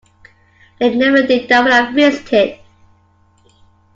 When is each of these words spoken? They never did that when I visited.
They 0.79 0.95
never 0.95 1.21
did 1.27 1.47
that 1.49 1.63
when 1.63 1.73
I 1.73 1.91
visited. 1.91 2.57